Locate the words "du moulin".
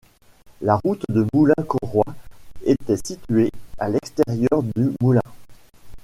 1.09-1.53, 4.75-5.21